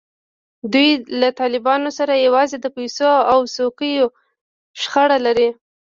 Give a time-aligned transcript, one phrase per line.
[0.73, 0.89] دوی
[1.21, 4.05] له طالبانو سره یوازې د پیسو او څوکیو
[4.81, 5.49] شخړه لري.